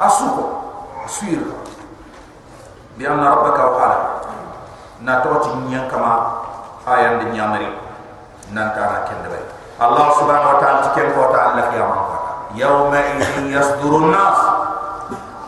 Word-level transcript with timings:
asuko 0.00 0.44
suir 1.06 1.40
bi 2.96 3.04
anna 3.06 3.34
rabbaka 3.34 3.62
wa 3.70 3.76
ala 3.84 3.98
na 5.04 5.20
toti 5.20 5.50
nyan 5.68 5.86
kama 5.90 6.42
ayan 6.88 7.20
de 7.20 7.26
nyamari 7.34 7.68
nan 8.54 8.70
ta 8.72 8.82
na 8.88 8.98
kende 9.08 9.28
bay 9.28 9.44
allah 9.82 10.14
subhanahu 10.16 10.54
wa 10.54 10.58
ta'ala 10.62 10.78
tiken 10.90 11.12
ko 11.12 11.28
ta 11.34 11.52
allah 11.52 11.66
ya 11.74 11.84
ma 11.84 11.98
yawma 12.54 12.98
idin 13.18 13.50
yasduru 13.50 14.08
nas 14.14 14.38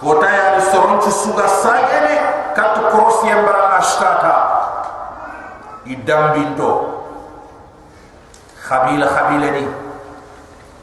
ko 0.02 0.18
ta 0.20 0.28
ya 0.28 0.60
soron 0.70 0.98
ci 1.00 1.10
suga 1.14 1.46
sagene 1.46 2.14
kat 2.52 2.74
cross 2.90 3.22
yembara 3.24 3.78
ashtata 3.78 4.34
idam 5.86 6.34
binto 6.34 6.70
khabila 8.66 9.06
khabila 9.06 9.48
ni 9.54 9.64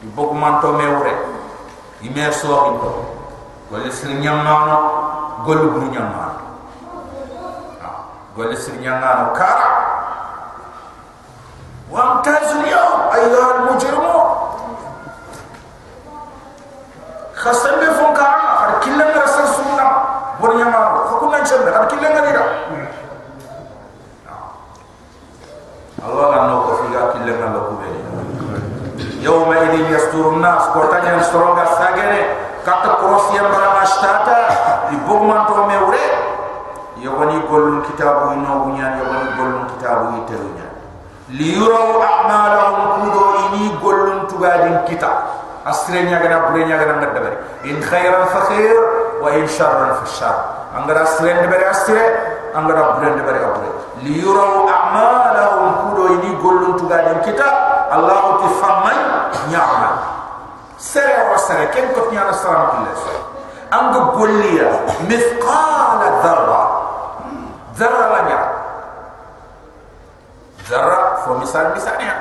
ibok 0.08 0.30
manto 0.32 0.72
mewre 0.72 1.12
imer 2.00 2.32
so 2.32 2.72
into 2.72 2.90
golle 3.74 3.90
siri 3.90 4.14
ñammaano 4.22 4.70
ha, 4.70 4.78
golle 5.44 5.66
buru 5.66 5.86
ñammaano 5.90 6.38
golle 8.36 8.54
siri 8.56 8.78
ñammaano 8.78 9.32
kara 9.34 9.66
wamtazu 11.90 12.62
lyom 12.62 13.00
ayuha 13.14 13.46
almujrimu 13.54 14.14
khasambe 17.34 17.86
fonkaa 17.98 18.34
xar 18.62 18.72
killa 18.80 19.04
ngara 19.10 19.26
sar 19.26 19.46
sunna 19.58 19.84
buru 20.38 20.54
ñammaano 20.54 21.10
xakunnancemme 21.10 21.70
xar 21.74 21.86
killa 21.90 22.08
ngani 22.14 22.30
da 22.32 22.42
mm. 22.70 22.86
Liyuraw 41.32 41.96
a'malahum 42.02 43.08
kudo 43.08 43.24
ini 43.48 43.72
gollun 43.80 44.28
tugadin 44.28 44.84
kita. 44.84 45.40
Asre 45.64 46.04
nya 46.04 46.20
gana 46.20 46.52
bure 46.52 46.68
nya 46.68 46.76
gana 46.76 47.00
ngadda 47.00 47.20
bari 47.24 47.38
in 47.64 47.80
khairan 47.80 48.28
fa 48.28 48.52
khair 48.52 48.76
wa 49.24 49.32
in 49.32 49.48
sharran 49.48 49.96
fa 49.96 50.04
shar 50.04 50.36
angara 50.76 51.08
asre 51.08 51.32
ne 51.32 51.48
bari 51.48 51.64
asre 51.64 52.04
angara 52.52 53.00
bure 53.00 53.08
ne 53.16 53.22
bari 53.24 53.40
bure 53.40 53.70
liyuraw 54.04 54.68
a'malahum 54.68 55.88
kudo 55.88 56.20
ini 56.20 56.36
gollun 56.36 56.76
tugadin 56.76 57.16
kita. 57.24 57.48
Allah 57.88 58.42
ti 58.42 58.48
famman 58.60 58.98
nyama 59.48 59.90
sere 60.76 61.32
wa 61.32 61.38
sere 61.40 61.72
ken 61.72 61.94
ko 61.96 62.12
nyana 62.12 62.34
salam 62.36 62.84
billah 62.84 63.22
anga 63.72 64.00
golliya 64.12 64.68
mithqala 65.08 66.08
dharra. 66.20 66.62
Dharra 67.72 68.04
la 68.12 68.20
nyama 68.28 68.50
zarra 70.68 71.13
fo 71.24 71.40
misal 71.40 71.72
misal 71.72 71.96
ya 71.98 72.14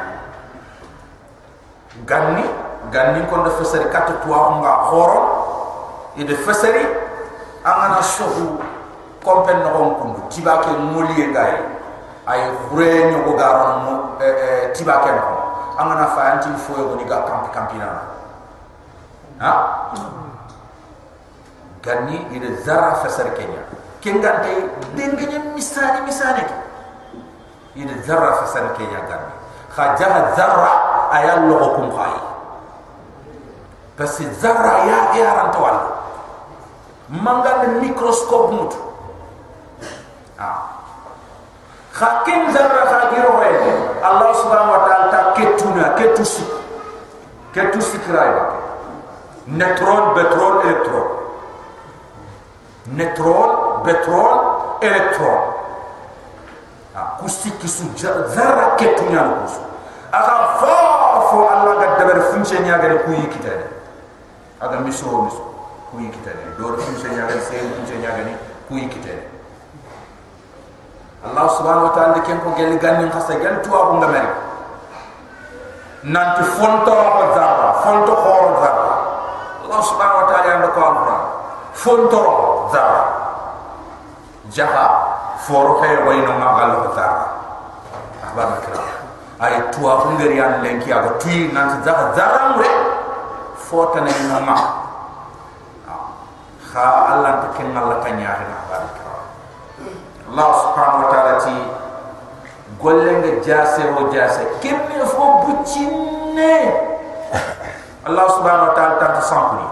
ganni 2.07 2.47
ganni 2.89 3.21
ko 3.27 3.43
do 3.43 3.51
fesari 3.59 3.91
kat 3.91 4.09
tuwa 4.23 4.63
nga 4.63 4.73
khoro 4.89 5.21
e 6.15 6.23
de 6.23 6.35
fesari 6.35 6.83
angana 7.63 8.01
shohu 8.01 8.57
kompen 9.23 9.59
no 9.63 9.69
on 9.75 9.89
kundu 9.99 10.21
tibake 10.31 10.71
muli 10.71 11.31
ngai 11.31 11.55
ay 12.27 12.41
khure 12.67 13.11
nyo 13.11 13.19
go 13.27 13.33
garon 13.35 13.75
mo 13.83 13.93
e 14.19 14.27
e 14.27 14.47
tibake 14.73 15.11
no 15.11 15.27
angana 15.77 16.07
fa 16.15 16.21
anti 16.33 16.49
fo 16.57 16.73
yo 16.79 16.95
ni 16.95 17.05
ga 17.05 17.23
kampi 17.27 17.49
kampina 17.51 17.87
ha? 19.39 19.53
Ganni 21.83 22.15
e 22.31 22.39
de 22.39 22.55
zarra 22.63 22.95
fesari 23.03 23.35
kenya 23.35 23.63
kengante 23.99 24.71
dengenya 24.95 25.39
misani 25.55 26.03
misani 26.07 26.43
yidi 27.75 27.93
zarra 28.05 28.33
fa 28.41 28.45
san 28.47 28.73
ke 28.77 28.83
ya 28.83 29.01
gambi 29.09 29.33
kha 29.75 29.95
jaha 29.97 30.33
zarra 30.37 30.71
ayal 31.11 31.49
lo 31.49 31.57
kum 31.75 31.89
khay 31.91 32.13
parce 33.97 34.23
zarra 34.41 34.85
ya 34.85 34.99
ya 35.17 35.33
ran 35.33 35.49
to 35.51 35.59
wal 35.59 35.79
manga 37.09 37.61
le 37.65 37.67
microscope 37.81 38.51
mut 38.53 38.73
ah 40.39 40.69
kha 41.93 42.21
ken 42.25 42.53
zarra 42.53 42.85
kha 42.85 42.99
giro 43.13 43.33
re 43.41 43.51
allah 44.05 44.29
subhanahu 44.37 44.73
wa 44.77 44.81
ta'ala 44.85 45.05
ta 45.11 45.19
ketuna 45.37 45.93
ketusi 45.97 46.45
ketusi 47.53 47.97
kraya 48.05 48.53
neutron 49.47 50.13
petrol 50.13 50.61
electron 50.61 51.07
neutron 52.93 53.49
petrol 53.85 54.37
electron 56.93 57.17
kusti 57.19 57.51
kisu 57.51 57.83
zarra 58.35 58.75
ketu 58.77 59.03
nya 59.09 59.23
kusu 59.41 59.59
aga 60.11 60.57
fo 60.59 60.75
fo 61.29 61.37
alla 61.49 61.75
ga 61.81 61.97
dabar 61.97 62.21
funche 62.31 62.59
nya 62.59 62.77
ga 62.77 63.03
ku 63.03 63.11
yi 63.11 63.27
kitane 63.27 63.65
aga 64.61 64.77
miso 64.79 65.05
miso 65.25 65.43
ku 65.91 65.99
yi 65.99 66.09
kitane 66.09 66.53
do 66.57 66.77
funche 66.77 67.09
nya 67.09 67.25
ga 67.25 67.39
se 67.41 67.57
funche 67.57 67.97
nya 67.97 68.09
ga 68.13 68.23
ni 68.23 68.35
ku 68.67 68.75
yi 68.77 68.87
kitane 68.87 69.25
allah 71.25 71.49
subhanahu 71.49 71.87
wa 71.89 71.93
ta'ala 71.95 72.19
ken 72.21 72.39
ko 72.43 72.53
gel 72.55 72.77
ganin 72.77 73.09
khassa 73.09 73.39
gel 73.39 73.61
tuwa 73.63 73.87
ko 73.87 73.93
ngamari 73.97 74.27
nanti 76.03 76.43
fonto 76.43 76.93
ko 76.93 77.23
zarra 77.33 77.69
fonto 77.81 78.13
ko 78.13 78.31
zarra 78.61 78.93
allah 79.65 79.81
subhanahu 79.81 80.19
wa 80.21 80.27
ta'ala 80.29 80.57
ndo 80.61 80.69
ko 80.75 80.79
alquran. 80.83 81.21
Fonto 81.73 82.21
zarra 82.69 83.03
jaha 84.53 85.02
foro 85.43 85.79
kay 85.83 85.95
way 86.07 86.23
no 86.23 86.39
magal 86.39 86.87
ko 86.87 86.89
ta 86.95 87.07
ahbar 88.23 88.47
makra 88.55 88.79
ay 89.43 89.59
tuwa 89.75 90.07
ngari 90.15 90.39
an 90.39 90.63
lenki 90.63 90.87
aga 90.87 91.19
tuy 91.19 91.51
nan 91.51 91.83
za 91.83 92.15
zaram 92.15 92.55
re 92.63 92.71
fota 93.59 93.99
ne 94.07 94.11
no 94.31 94.39
ma 94.47 94.55
kha 96.71 96.87
allah 97.11 97.43
ta 97.43 97.47
ken 97.59 97.75
allah 97.75 97.99
ta 97.99 98.09
nya 98.15 98.31
ha 98.39 98.45
ahbar 98.47 98.79
makra 98.87 99.15
allah 100.31 100.49
subhanahu 100.63 101.03
wa 101.03 101.09
ta'ala 101.11 101.33
ti 101.43 101.55
gollenge 102.81 103.39
jase 103.45 103.83
o 103.95 104.09
jase. 104.11 104.43
Kemme 104.63 105.03
fo 105.05 105.43
buccinne 105.45 106.55
allah 108.07 108.25
subhanahu 108.31 108.71
wa 108.71 108.75
ta'ala 108.79 108.95
ta 108.95 109.19
sankuni 109.21 109.67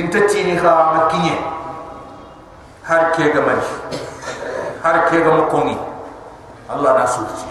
inta 0.00 0.24
tini 0.26 0.56
kha 0.56 0.72
makinye 0.96 1.36
har 2.88 3.12
ke 3.14 3.28
gamari 3.36 4.08
har 4.82 4.96
ke 5.12 5.20
ga 5.20 5.32
mokongi 5.36 5.76
Allah 6.70 7.02
na 7.02 7.06
suci. 7.06 7.50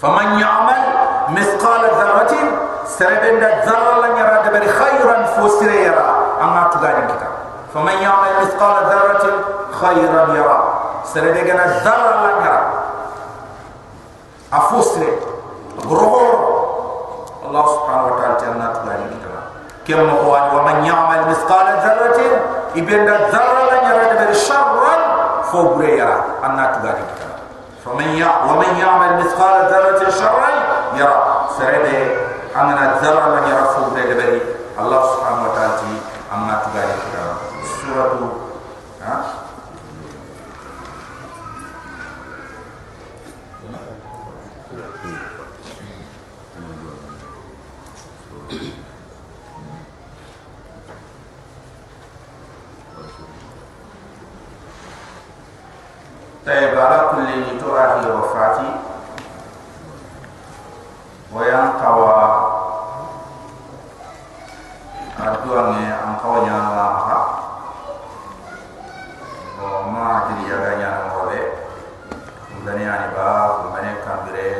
Faman 0.00 0.40
ya'mal 0.40 0.82
mithqala 1.36 1.88
dharratin 1.94 2.46
sarabin 2.88 3.38
da 3.38 3.62
dharra 3.62 4.00
la 4.02 4.08
nyara 4.16 4.36
da 4.42 4.50
bari 4.50 4.66
khayran 4.66 5.22
fusira 5.36 5.76
yara 5.86 6.06
amma 6.42 6.72
tugani 6.74 7.06
kita. 7.06 7.28
Faman 7.76 7.96
ya'mal 8.02 8.34
mithqala 8.42 8.80
dharratin 8.90 9.36
khayran 9.78 10.28
yara 10.34 10.58
sarabin 11.06 11.46
da 11.46 11.66
dharra 11.86 12.14
la 12.24 12.32
nyara 12.42 12.62
afusire 14.50 15.12
groho 15.86 16.26
Allah 17.46 17.64
subhanahu 17.68 18.10
wa 18.10 18.16
ta'ala 18.16 18.36
janna 18.40 18.66
tugani 18.80 19.06
kita. 19.12 19.40
Kem 19.84 20.00
mo 20.08 20.24
wa 20.26 20.64
man 20.64 20.82
ya'mal 20.82 21.28
mithqala 21.30 21.78
dharratin 21.84 22.32
ibenda 22.80 23.28
dharra 23.30 23.62
la 23.70 23.78
sharran 24.34 25.01
man 28.56 28.72
ya'mal 28.80 29.20
mithqala 29.20 29.68
dharratin 29.68 30.08
sharran 30.08 30.56
yara 30.96 31.44
sarade 31.52 31.96
anna 32.56 32.96
dharra 33.04 33.36
la 33.36 33.40
yara 33.44 33.64
fo 33.76 33.92
bure 33.92 34.00
de 34.08 34.14
bari 34.16 34.40
allah 34.80 35.00
subhanahu 35.12 35.44
wa 35.44 35.52
ta'ala 35.52 35.76
ti 35.84 35.92
amma 36.32 36.54
tuga 36.64 36.80
di 36.88 36.94
kita 37.04 37.22
suratu 37.68 38.31
طيب 56.45 56.79
على 56.79 57.09
كل 57.11 57.59
تؤهل 57.59 58.11
وفاتي 58.11 58.69
وينقوى 61.33 62.17
أدوان 65.19 65.73
أنقوى 66.07 66.39
الله 66.39 67.25
وما 69.61 70.07
أدري 70.17 70.49
يغني 70.51 70.85
نمولي 70.85 71.41
ngani 72.67 72.83
ani 72.83 73.07
ba 73.15 73.27
ngani 73.71 73.91
kambire 74.03 74.51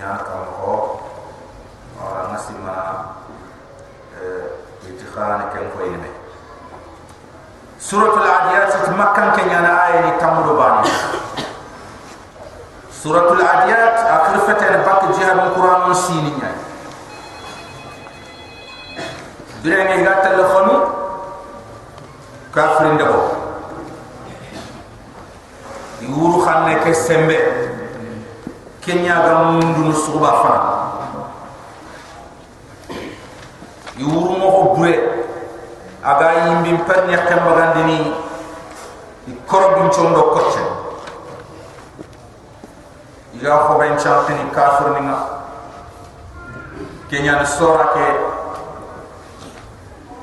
nya 0.00 0.16
kamko 0.24 0.96
ora 2.00 2.32
nasima 2.32 2.76
eh 4.16 4.88
itu 4.88 5.04
خان 5.12 5.40
كان 5.54 5.68
كوينه 5.76 6.10
سورة 7.80 8.14
العاديات 8.16 8.88
مكان 8.88 9.30
كان 9.36 9.64
suratul 12.99 13.39
adiyat 13.39 13.95
akhir 14.03 14.43
fatan 14.43 14.83
bak 14.83 15.07
jiha 15.15 15.31
bil 15.39 15.51
qur'an 15.55 15.87
sininya 15.95 16.51
direne 19.63 20.03
ga 20.03 20.19
telefonu 20.19 20.75
kafirin 22.51 22.99
dabo 22.99 23.23
yuru 26.03 26.43
xanne 26.43 26.75
ke 26.83 26.91
sembe 26.91 27.39
kenya 28.83 29.15
ga 29.23 29.35
mundu 29.47 29.95
suba 29.95 30.31
fa 30.43 30.55
yuru 33.95 34.43
mo 34.43 34.47
ko 34.51 34.63
bure 34.75 34.95
aga 36.03 36.51
yimbim 36.51 36.83
pernya 36.83 37.23
kambagandini 37.31 38.11
korobin 39.47 39.87
chondo 39.87 40.35
kocce 40.35 40.78
iga 43.39 43.71
ko 43.71 43.79
ben 43.79 43.95
chantini 43.95 44.51
kafir 44.51 44.99
ninga 44.99 45.15
kenya 47.07 47.39
ni 47.39 47.47
sora 47.47 47.95
ke? 47.95 48.07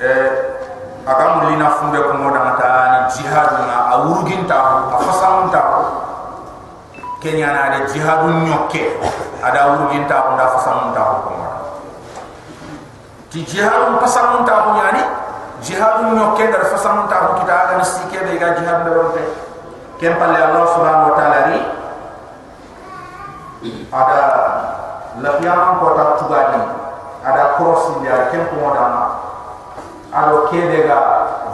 Eh 0.05 0.29
aga 1.07 1.25
mulina 1.41 1.73
fumbe 1.81 1.97
ko 1.97 2.13
moda 2.13 2.45
mata 2.45 2.69
ni 2.93 2.99
jihad 3.17 3.65
na 3.65 3.97
awurugin 3.97 4.45
ta 4.45 4.85
afasamun 4.93 5.49
ta 5.49 5.61
kenya 7.17 7.49
na 7.57 7.73
de 7.73 7.79
jihadun 7.89 8.45
nyokke 8.45 9.01
ada 9.41 9.65
awurugin 9.65 10.05
ta 10.05 10.21
ko 10.21 10.37
da 10.37 10.43
afasamun 10.53 10.93
ta 10.93 11.01
ko 11.01 11.17
ti 13.33 13.41
jihadun 13.43 13.97
pasamun 13.97 14.45
ta 14.45 14.61
ko 14.61 14.69
yani 14.77 15.03
jihadun 15.65 16.13
no 16.13 16.37
ke? 16.37 16.47
Dar 16.53 16.63
fasamun 16.69 17.09
ta 17.09 17.25
ko 17.25 17.41
kita 17.41 17.53
aga 17.65 17.73
ni 17.81 17.85
sike 17.85 18.17
be 18.21 18.37
ga 18.37 18.53
jihad 18.61 18.85
ronte 18.85 19.23
kem 19.97 20.13
palle 20.21 20.37
allah 20.37 20.63
subhanahu 20.77 21.09
wa 21.11 21.15
taala. 21.17 21.35
ni 21.36 21.36
ada 23.91 24.21
lafiyaman 25.23 25.79
ko 25.79 25.87
ta 25.95 26.03
tugani 26.19 26.61
ada 27.23 27.43
ni 28.01 28.07
ada 28.07 28.25
kem 28.31 28.43
ko 28.51 28.55
modama 28.59 29.03
ado 30.11 30.47
ke 30.51 30.59
de 30.59 30.87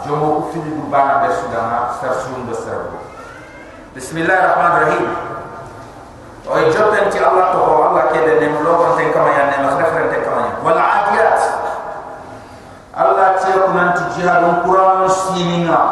jomo 0.06 0.26
ku 0.38 0.42
fili 0.52 0.70
du 0.74 0.84
bana 0.90 1.22
be 1.22 1.28
sudana 1.34 1.94
sersun 2.00 2.46
de 2.50 2.54
serbo 2.54 2.98
bismillahir 3.94 4.42
rahmanir 4.52 4.80
rahim 4.86 5.06
o 6.46 6.54
jotten 6.70 7.06
ti 7.10 7.18
allah 7.22 7.54
to 7.54 7.60
allah 7.62 8.04
ke 8.12 8.18
de 8.22 8.34
ne 8.42 8.46
logon 8.62 8.98
ten 8.98 9.12
kama 9.14 9.30
ya 9.32 9.44
ne 9.54 9.56
ma 9.64 9.70
khafren 9.78 10.10
ten 10.10 10.22
kama 10.26 10.40
ya 10.46 10.52
wal 10.62 10.78
adiyat 10.78 11.40
Allah 12.94 13.42
tiya 13.42 13.58
kunanti 13.66 14.06
jihadun 14.14 14.62
Quran 14.62 15.10
sininga 15.10 15.82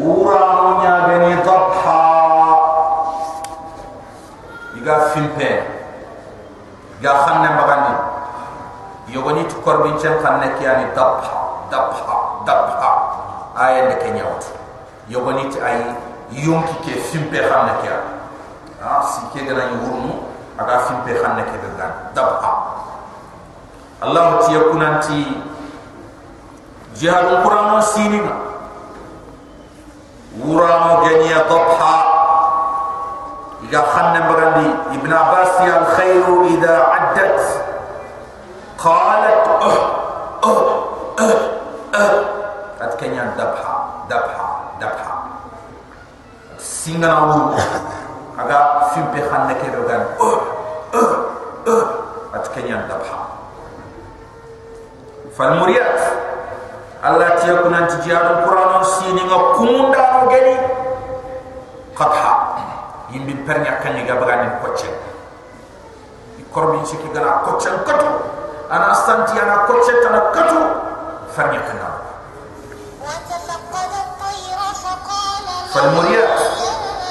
urano 0.00 0.80
nyagani 0.80 1.36
dhabha 1.44 2.05
iga 4.86 5.10
fimpe 5.10 5.50
iga 7.02 7.12
khanne 7.26 7.48
magandi 7.58 7.94
yogoni 9.10 9.42
tu 9.50 9.58
korbin 9.66 9.98
chen 9.98 10.14
khanne 10.22 10.54
kiyani 10.62 10.94
dhabha 10.94 11.66
dhabha 11.66 12.14
dhabha 12.46 12.90
aya 13.58 13.90
ne 13.90 13.98
kenyawt 13.98 14.46
yogoni 15.10 15.50
ti 15.50 15.58
ay 15.58 15.90
yonki 16.30 16.86
ke 16.86 17.02
fimpe 17.02 17.34
khanne 17.34 17.82
kiya 17.82 17.98
ha 18.78 19.02
si 19.02 19.26
ke 19.34 19.42
gana 19.42 19.74
yurnu 19.74 20.22
aga 20.54 20.78
fimpe 20.86 21.18
khanne 21.18 21.42
ke 21.50 21.58
gan 21.66 22.14
dhabha 22.14 22.78
Allah 24.06 24.38
tiya 24.46 24.70
kunanti 24.70 25.34
jihad 26.94 27.42
القرآن 33.65 33.81
سينما 33.81 33.81
ورام 33.81 33.81
جنيا 33.81 33.81
ضبحا 33.81 33.81
إذا 33.81 33.81
خلنا 33.81 34.19
بغندي 34.29 34.75
ابن 34.99 35.13
عباس 35.13 35.61
الخير 35.61 36.45
إذا 36.45 36.75
عدت 36.83 37.63
قالت 38.77 39.47
أه 39.47 39.87
أه 40.43 40.83
أه 41.19 41.39
أه 41.95 42.23
أتكنيا 42.81 43.33
دبحا 43.37 43.89
دبحا 44.09 44.59
دبحا 44.81 45.23
سينغنا 46.59 47.35
وو 47.35 47.53
أغا 48.39 48.89
فيم 48.93 49.05
بخان 49.15 49.47
نكي 49.47 49.69
بغان 49.69 50.05
أه 50.21 50.41
أه 50.93 51.15
أه 51.67 51.85
أتكنيا 52.35 52.75
دبحا 52.75 53.25
فالمريات 55.37 56.01
Allah 57.01 57.33
tiya 57.41 57.65
kunan 57.65 57.89
ti 57.89 57.97
jiadu 58.05 58.45
Qur'an 58.45 58.85
sini 58.85 59.25
nga 59.25 59.57
kumunda 59.57 60.21
no 60.21 60.29
geni 60.29 60.53
qatha 61.97 62.44
Yimbi 63.14 63.34
pernya 63.46 63.78
kan 63.78 63.94
ni 63.94 64.02
gabagani 64.02 64.50
kocce 64.62 64.90
i 66.38 66.42
korbi 66.50 66.82
ci 66.82 66.98
ki 66.98 67.08
gana 67.14 67.46
kocce 67.46 67.70
katu 67.86 68.10
ana 68.70 68.90
santi 68.94 69.38
ana 69.38 69.62
kocce 69.70 69.92
tan 70.02 70.16
katu 70.34 70.58
farnya 71.30 71.60
kan 71.62 71.76
na 71.78 71.88
fal 75.70 75.88
muriyat 75.92 76.34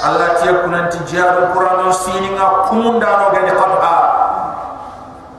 Allah 0.06 0.38
tiya 0.38 0.62
kunan 0.62 0.86
ti 0.92 0.98
jiadu 1.08 1.50
Qur'an 1.56 1.88
sini 1.90 2.36
nga 2.36 2.68
kumunda 2.68 3.10
no 3.22 3.26
geni 3.32 3.50
qatha 3.56 3.96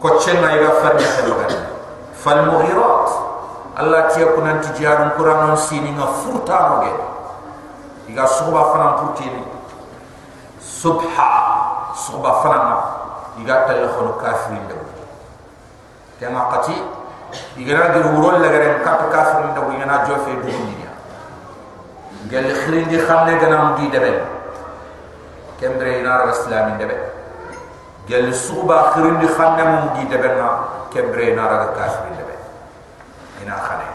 kocce 0.02 0.34
na 0.42 0.58
iga 0.58 0.72
farnya 0.82 1.08
kan 1.22 1.54
fal 2.18 2.40
mughirat 2.50 3.08
Allah 3.78 4.10
tiya 4.10 4.34
kunan 4.34 4.58
ti 4.66 4.70
jiarun 4.82 5.14
Qur'an 5.14 5.54
subha. 10.78 11.30
Suba 11.98 12.32
fana. 12.46 12.62
Na 12.62 12.78
iga 13.42 13.66
telephone 13.70 14.18
kafirin 14.18 14.66
de 14.70 14.76
kema 16.18 16.50
qati 16.54 16.74
iga 17.58 17.74
na 17.78 17.88
dir 17.94 18.06
wurol 18.14 18.42
la 18.42 18.50
garen 18.50 18.82
kat 18.82 19.02
kafirin 19.14 19.54
de 19.54 19.62
iga 19.78 19.86
na 19.86 20.06
jofe 20.06 20.34
du 20.42 20.50
ni 20.50 20.76
ya 20.82 20.92
gel 22.30 22.50
khirin 22.66 22.90
di 22.90 22.98
xamne 22.98 23.38
ganam 23.38 23.78
di 23.78 23.90
debe 23.94 24.26
kembre 25.62 26.02
ina 26.02 26.26
rasulami 26.26 26.78
debe 26.82 26.98
gel 28.10 28.34
suba 28.34 28.94
khirin 28.94 29.22
di 29.22 29.28
xamne 29.30 29.64
mum 29.64 29.86
di 29.98 30.04
debe 30.10 30.30
na 30.34 30.50
kembre 30.90 31.30
ina 31.30 31.46
ra 31.46 31.58
kafirin 31.78 32.18
ina 33.42 33.54
khane. 33.64 33.90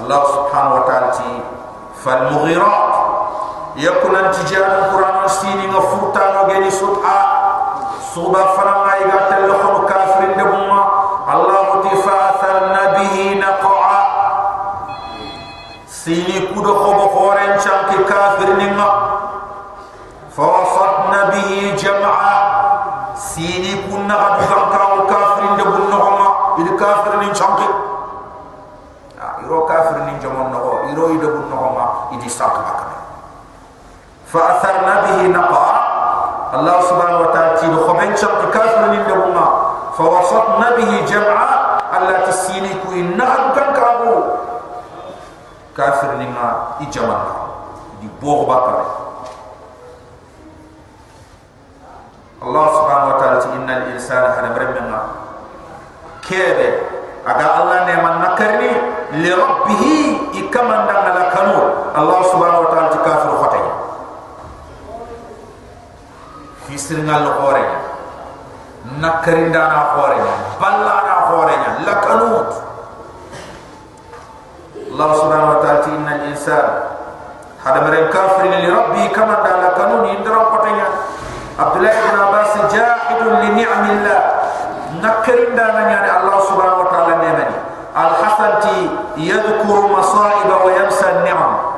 Allah 0.00 0.20
subhanahu 0.24 0.76
wa 0.80 0.84
ta'ala 0.88 1.08
ti 1.12 1.28
fal 2.00 2.32
mughirat 2.32 2.81
yakun 3.76 4.14
antijal 4.16 4.64
alquran 4.64 5.28
sini 5.28 5.64
nga 5.68 5.80
furta 5.80 6.22
no 6.34 6.40
geni 6.52 6.70
subha 6.70 7.18
suba 8.12 8.56
fana 8.56 8.74
ma 8.84 8.92
iga 9.00 9.20
tel 9.32 9.48
khon 9.48 9.86
kafirin 9.88 10.36
de 10.36 10.44
bumma. 10.44 10.80
Allah 11.22 11.80
ti 11.86 11.92
fa 12.02 12.36
tharna 12.42 12.82
bihi 12.98 13.38
naqa 13.38 14.00
sini 15.86 16.50
kudo 16.52 16.72
khobo 16.74 17.04
khoren 17.14 17.56
chanki 17.62 17.96
kafirin 18.04 18.74
nga. 18.76 18.90
Fa 20.32 20.44
wasatna 20.48 21.28
bihi 21.32 21.76
jam'a 21.76 22.36
sini 23.12 23.84
kunna 23.84 24.16
gadu 24.16 24.44
kan 24.48 24.92
kafirin 25.04 25.52
de 25.60 25.64
bunno 25.64 25.98
ma 26.16 26.28
il 26.56 26.68
kafirin 26.76 27.32
chanki 27.36 27.92
iro 29.44 29.66
kafir 29.66 30.06
ni 30.06 30.14
jomon 30.22 30.48
no 30.54 30.88
iro 30.90 31.12
ide 31.12 31.26
bun 31.26 31.46
no 31.50 31.56
ma 31.76 31.86
idi 32.14 32.30
sak 32.30 32.54
makame 32.56 33.01
فاثر 34.32 34.76
به 35.04 35.28
نقا 35.28 35.66
الله 36.54 36.76
سبحانه 36.80 37.18
وتعالى 37.20 37.56
تيد 37.60 37.74
خبن 37.76 38.16
شق 38.16 38.50
كافر 38.50 38.82
من 38.88 39.04
دبوما 39.08 39.46
فوسطنا 39.96 40.68
به 40.76 40.90
جمعا 41.08 41.48
الا 41.96 42.16
تسينيكو 42.26 42.92
انهم 42.92 43.44
كان 43.56 43.68
كابو 43.76 44.14
كافر 45.76 46.08
لما 46.16 46.48
اجمع 46.80 47.18
دي 48.00 48.08
بوغ 48.22 48.40
بكر 48.48 48.76
الله 52.42 52.66
سبحانه 52.78 53.06
وتعالى 53.16 53.38
ان 53.56 53.70
الانسان 53.70 54.22
هذا 54.32 54.48
بربنا 54.56 55.00
كيف 56.28 56.58
اغا 57.28 57.62
الله 57.62 57.78
نعم 57.84 58.06
نكرني 58.24 58.72
لربه 59.12 59.84
كما 60.52 60.76
دنا 60.88 61.12
الله 61.96 62.22
سبحانه 62.22 62.58
وتعالى 62.58 62.71
fisir 66.72 67.04
ngal 67.04 67.36
hore 67.36 67.60
nya 67.60 67.80
nakari 68.96 69.52
ndana 69.52 69.92
hore 69.92 70.16
balla 70.56 70.96
na 71.04 71.14
hore 71.28 71.54
lakanut 71.84 72.48
Allah 74.92 75.08
subhanahu 75.20 75.52
wa 75.56 75.58
ta'ala 75.64 75.88
inna 75.88 76.12
al-insan 76.20 76.68
hada 77.60 77.80
mar 77.84 77.94
kafir 78.08 78.48
li 78.48 78.68
rabbi 78.72 79.04
kama 79.12 79.44
da 79.44 79.52
lakanun 79.68 80.16
indara 80.16 80.48
patanya 80.48 80.88
Abdullah 81.60 81.92
bin 81.92 82.16
Abbas 82.16 82.52
jahidun 82.72 83.32
li 83.44 83.48
ni'mi 83.60 83.92
Allah 84.00 84.20
nakari 85.04 85.52
ndana 85.52 85.92
nya 85.92 86.00
Allah 86.24 86.38
subhanahu 86.48 86.84
wa 86.84 86.88
ta'ala 86.88 87.20
nemani 87.20 87.56
al-hasan 87.92 88.52
ti 88.64 88.76
yadhkuru 89.28 89.92
masa'iba 89.92 90.56
wa 90.64 90.70
yamsa 90.72 91.04
an-ni'am 91.20 91.71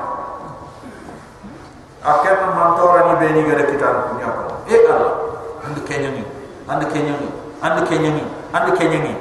akan 2.04 2.37
mantora 2.52 3.00
ni 3.08 3.14
beni 3.16 3.40
gara 3.49 3.64
kita 3.64 3.88
punya 4.12 4.28
apa? 4.28 4.42
Eh 4.68 4.76
Allah 4.92 5.14
anda 5.64 5.80
kenya 5.88 6.12
ni 6.12 6.23
anda 6.68 6.84
kenya 6.92 7.16
ni 7.16 7.28
anda 7.64 7.80
kenya 7.88 8.11
ni 8.12 8.23
anda 8.52 8.73
kenya 8.76 9.00
ni. 9.00 9.14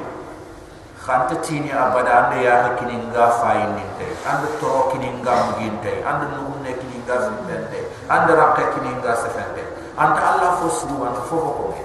Khanta 1.04 1.36
tini 1.44 1.68
abada 1.68 2.28
anda 2.28 2.40
ya 2.40 2.64
hakini 2.64 2.96
nga 3.12 3.28
fain 3.40 3.76
ni 3.76 3.84
te 4.00 4.08
anda 4.24 4.48
toro 4.56 4.88
kini 4.88 5.12
nga 5.20 5.52
mugin 5.52 5.76
te 5.84 6.00
anda 6.00 6.32
nungune 6.32 6.72
kini 6.80 6.96
nga 7.04 7.28
zimben 7.28 7.60
te 7.68 7.80
anda 8.08 8.32
rakka 8.32 8.72
kini 8.72 8.88
nga 9.04 9.12
sefen 9.12 9.48
te 9.52 9.64
anda 10.00 10.20
Allah 10.20 10.64
fosu 10.64 10.88
anda 11.04 11.20
fofo 11.28 11.50
koke 11.60 11.82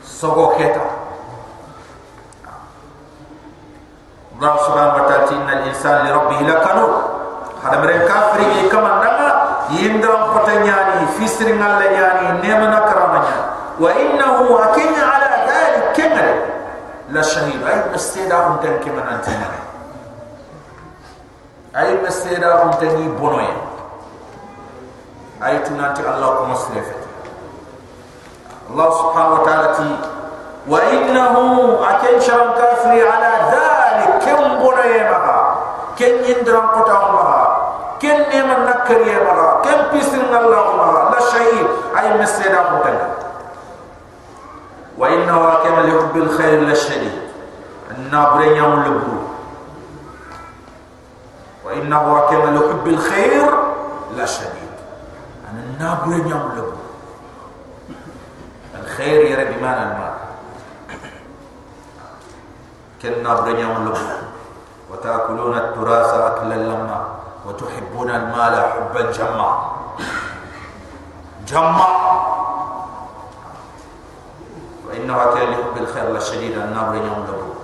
sogo 0.00 0.56
keta. 0.56 0.80
Allah 4.40 4.52
subhanahu 4.64 4.98
wa 4.98 5.06
ta'ala 5.08 5.28
inna 5.28 5.52
al-insan 5.60 5.96
li 6.04 6.10
rabbih 6.12 6.40
lakanu 6.48 7.13
فسدو 7.63 7.87
عند 7.87 7.99
فوفو 7.99 7.99
كومي 7.99 7.99
سوغو 7.99 7.99
كيتا 7.99 7.99
الله 7.99 7.99
سبحانه 7.99 7.99
وتعالى 7.99 7.99
إن 7.99 7.99
الإنسان 7.99 7.99
لربه 7.99 7.99
لكنور 7.99 7.99
هذا 7.99 7.99
مرين 7.99 8.01
كافرين 8.07 8.69
كما 8.69 8.91
نما 9.03 9.29
يندرم 9.69 10.33
فتنياني 10.33 11.07
في 11.17 11.27
سرين 11.27 11.63
الله 11.63 11.83
يعني 11.83 12.41
نيمنا 12.41 12.79
كرامنا 12.79 13.51
وإنه 13.79 14.59
أكين 14.63 14.93
على 14.99 15.29
ذلك 15.51 15.83
كمل 15.97 16.41
لا 17.09 17.21
شهيد 17.21 17.67
أي 17.67 17.83
مستيدا 17.93 18.47
هم 18.47 18.55
تنكي 18.57 18.89
من 18.89 19.03
أنتنا 19.03 19.49
أي 21.77 21.97
مستيدا 22.07 22.63
هم 22.63 22.71
تنكي 22.71 23.07
بنوي 23.07 23.47
أي 25.45 25.59
تنانتي 25.59 26.01
الله 26.01 26.35
كما 26.35 26.55
سلفت 26.55 26.99
الله 28.69 28.89
سبحانه 28.91 29.33
وتعالى 29.33 29.95
وإنه 30.67 31.33
أكين 31.89 32.21
شرم 32.21 32.51
كافري 32.53 33.01
على 33.09 33.31
ذلك 33.51 34.23
كم 34.25 34.59
بنوي 34.59 34.99
كن 38.02 38.08
نعم 38.08 38.68
نكر 38.68 39.00
يا 39.00 39.18
مرا 39.24 39.62
كن 39.64 39.80
بيسن 39.92 40.20
الله 40.36 40.76
مرا 40.76 41.10
لا 41.10 41.20
شيء. 41.20 41.68
أي 41.98 42.22
مسيرة 42.22 42.60
مدن 42.80 42.98
وإن 44.98 45.30
راكم 45.30 45.74
لحب 45.80 46.16
الخير 46.16 46.60
للشدي 46.60 47.10
النابرين 47.90 48.56
يوم 48.56 48.80
لبرو 48.82 49.22
وإن 51.64 51.92
راكم 51.94 52.42
لحب 52.56 52.86
الخير 52.86 53.50
للشدي 54.16 54.64
أن 55.50 55.56
النابرين 55.58 56.28
يوم 56.28 56.52
لبرو 56.56 56.72
الخير 58.82 59.20
يا 59.26 59.36
ربي 59.44 59.60
مانا 59.62 59.82
المال 59.82 60.14
كن 63.02 63.22
نابرين 63.22 63.58
يوم 63.58 63.84
لبرو 63.88 64.16
وتأكلون 64.90 65.58
التراث 65.58 66.14
أكلا 66.14 66.54
لما. 66.54 67.13
وتحبون 67.46 68.10
المال 68.10 68.54
حبا 68.72 69.10
جما. 69.12 69.72
جما. 71.46 71.88
وإنه 74.88 75.18
كان 75.34 75.50
لحب 75.50 75.76
الخير 75.76 76.16
لشديد 76.16 76.58
النار 76.58 76.94
يوم 76.94 77.26
له 77.28 77.54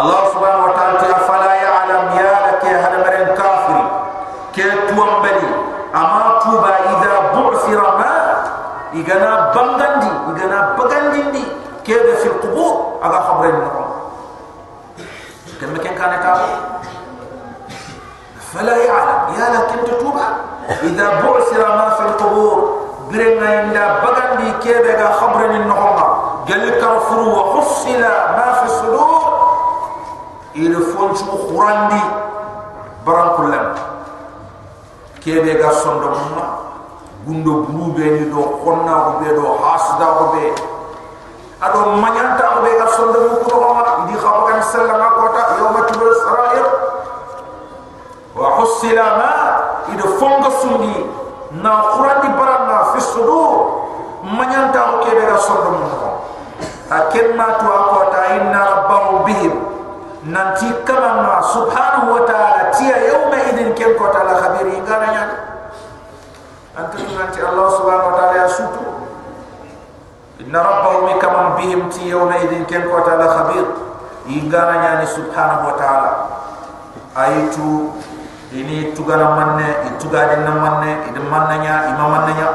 الله 0.00 0.20
سبحانه 0.28 0.64
وتعالى 0.64 1.16
أفلا 1.16 1.54
يعلم 1.54 2.04
يا 2.18 2.32
لك 2.46 2.64
هذا 2.64 2.98
مرين 3.06 3.36
كافر؟ 3.36 3.90
كي 4.54 4.70
تومبلي؟ 4.88 5.48
أما 5.94 6.40
توبا 6.44 6.74
إذا 6.92 7.12
بعثر 7.34 7.98
ما؟ 7.98 8.14
إغنا 8.94 9.52
بغندي 9.54 10.12
إغنا 10.28 10.76
بغندي. 10.78 11.44
كيف 11.84 12.20
في 12.20 12.26
القبور؟ 12.26 13.00
أغا 13.04 13.20
خبرين 13.20 13.54
لكم 13.54 13.84
كم 15.60 15.76
كان 15.76 16.12
كافر؟ 16.22 16.58
فلا 18.58 18.76
يعلم. 18.76 19.20
يا 19.38 19.46
لكن 19.54 19.84
تتوبا 19.84 20.26
إذا 20.82 21.08
بعثر 21.20 21.60
ما 21.76 21.88
في 21.90 22.02
القبور 22.02 22.76
برنا 23.12 23.62
إلا 23.62 24.00
بغن 24.04 24.36
دي 24.36 24.52
كيبغا 24.62 25.12
خبر 25.12 25.44
النهار 25.44 25.98
قال 26.48 26.80
كرفر 26.80 27.18
وحصل 27.20 28.00
ما 28.36 28.52
في 28.60 28.64
الصدور. 28.66 29.22
إلى 30.56 30.76
فونش 30.80 31.20
أخران 31.22 31.88
دي 31.88 32.00
بران 33.06 33.28
كلام 33.36 33.74
كيبغا 35.24 35.70
صندوقنا 35.72 36.66
gundo 37.26 37.66
bulube 37.66 38.06
ni 38.06 38.30
do 38.30 38.38
konna 38.62 38.94
ko 39.02 39.10
be 39.18 39.34
do 39.34 39.42
hasda 39.58 40.06
ko 40.14 40.24
be 40.30 40.46
ado 41.58 41.98
manyanta 41.98 42.54
ko 42.54 42.62
be 42.62 42.70
ga 42.78 42.86
sondo 42.94 43.18
ko 43.42 43.50
ko 43.50 43.74
ma 43.74 44.06
di 44.06 44.14
khabagan 44.14 44.62
sallama 44.62 45.10
ko 45.18 45.34
ta 45.34 45.58
yawma 45.58 45.82
sarai 46.22 46.55
تبل 48.65 48.65
السرائر 48.65 48.95
وحصل 48.95 48.95
ما 48.95 49.57
إلى 49.89 50.03
فونغ 50.19 50.49
سوندي 50.49 51.05
نا 51.63 51.81
خراندي 51.81 52.27
بران 52.27 52.83
في 52.91 52.97
الصدور 52.97 53.81
مانيانتا 54.23 54.79
او 54.79 54.99
كيبي 54.99 55.25
غا 55.25 55.37
سوندو 55.37 55.69
مما 55.69 56.11
akenna 56.91 57.45
tu 57.55 57.67
akota 57.71 58.35
inna 58.35 58.61
rabbahu 58.67 59.23
bihim 59.23 59.55
nanti 60.27 60.67
kama 60.83 61.23
ma 61.23 61.39
subhanahu 61.39 62.19
wa 62.19 62.21
ta'ala 62.27 62.67
tiya 62.75 62.99
yawma 63.15 63.37
idin 63.47 63.71
ken 63.79 63.95
ko 63.95 64.11
ta'ala 64.11 64.35
khabiri 64.35 64.75
ngana 64.83 65.07
nya 65.15 65.23
antu 66.75 66.99
nanti 67.15 67.39
allah 67.39 67.67
subhanahu 67.79 68.11
wa 68.11 68.15
ta'ala 68.19 68.35
ya 68.43 68.47
sutu 68.51 68.83
inna 70.43 70.59
rabbahu 70.59 71.15
kama 71.15 71.55
bihim 71.63 71.87
ti 71.87 72.11
yawma 72.11 72.43
idin 72.43 72.67
ken 72.67 72.83
ini 78.54 78.94
tugana 78.94 79.34
manne 79.34 79.68
i 79.86 79.90
tugadi 79.98 80.38
na 80.46 80.52
manne 80.54 81.06
i 81.06 81.10
de 81.10 81.20
mannanya 81.20 81.90
i 81.90 81.92
ma 81.98 82.06
mannanya 82.06 82.48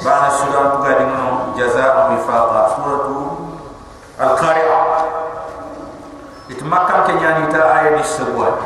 bana 0.00 0.28
sura 0.32 0.78
tugadi 0.78 1.04
no 1.04 1.52
jaza 1.56 2.08
bi 2.08 2.16
faqa 2.24 2.60
suratu 2.72 3.16
al 4.16 4.32
qari'a 4.38 4.80
itmakkam 6.48 7.04
ke 7.04 7.12
nyani 7.20 7.52
ta 7.52 7.60
ayi 7.80 8.00
di 8.00 8.04
sebuah. 8.04 8.56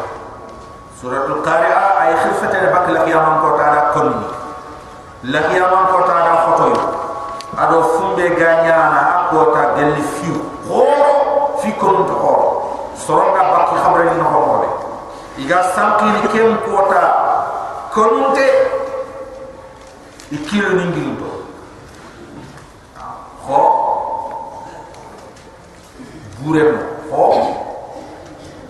Suratu 0.98 1.42
qari'a 1.42 1.82
ay 2.06 2.10
khifatan 2.22 2.70
bak 2.74 2.86
la 2.90 3.00
qiyamam 3.06 3.42
ko 3.42 3.48
ta 3.58 3.66
da 3.74 3.82
kon 3.94 4.08
ni. 4.18 4.26
La 5.30 5.40
qiyamam 5.50 5.90
ko 5.90 5.98
ta 6.06 6.16
da 6.22 6.34
yi 6.66 6.98
ado 7.58 7.82
fumbe 7.82 8.26
ganyana 8.38 9.26
akota 9.26 9.74
gelli 9.74 10.02
fiu 10.02 10.38
ko 10.62 10.86
fi 11.58 11.72
kon 11.74 12.06
to 12.06 12.14
iga 15.38 15.62
sankini 15.74 16.28
ken 16.32 16.56
kota 16.66 17.02
konunte 17.94 18.46
ikilo 20.30 20.68
ningirinto 20.68 21.30
ho 23.46 23.62
guremo 26.42 26.78
ho 27.10 27.24